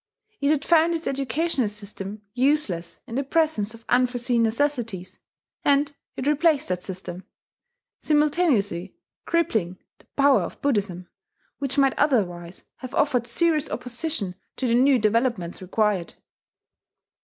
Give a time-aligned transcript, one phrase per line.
[0.39, 5.19] It had found its educational system useless in the presence of unforeseen necessities;
[5.63, 7.23] and it replaced that system,
[8.01, 8.95] simultaneously
[9.27, 11.07] crippling the power of Buddhism,
[11.59, 16.15] which might otherwise have offered serious opposition to the new developments required.